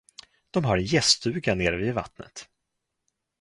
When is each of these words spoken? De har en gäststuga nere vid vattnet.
De 0.51 0.65
har 0.65 0.77
en 0.77 0.85
gäststuga 0.85 1.55
nere 1.55 1.77
vid 1.77 1.93
vattnet. 1.93 2.49